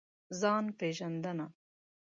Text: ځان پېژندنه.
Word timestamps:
ځان 0.39 0.65
پېژندنه. 0.77 1.45